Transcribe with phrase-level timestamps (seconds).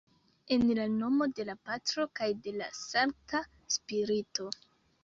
[0.55, 3.45] En la nomo de la Patro kaj de la Sankta
[3.79, 4.53] Spirito.